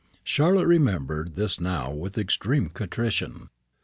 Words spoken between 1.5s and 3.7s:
now with extreme contrition.